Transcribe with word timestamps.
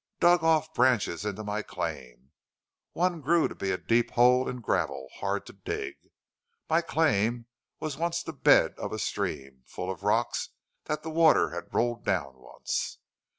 Dug 0.19 0.41
off 0.43 0.73
branches 0.73 1.25
into 1.25 1.43
my 1.43 1.61
claim. 1.61 2.31
One 2.93 3.21
grew 3.21 3.47
to 3.47 3.53
be 3.53 3.69
a 3.69 3.77
deep 3.77 4.09
hole 4.09 4.49
in 4.49 4.59
gravel, 4.59 5.07
hard 5.17 5.45
to 5.45 5.53
dig. 5.53 5.93
My 6.67 6.81
claim 6.81 7.45
was 7.79 7.97
once 7.97 8.23
the 8.23 8.33
bed 8.33 8.73
of 8.79 8.91
a 8.91 8.97
stream, 8.97 9.61
full 9.67 9.91
of 9.91 10.01
rocks 10.01 10.49
that 10.85 11.03
the 11.03 11.11
water 11.11 11.51
had 11.51 11.71
rolled 11.71 12.03
down 12.03 12.33
once. 12.39 12.97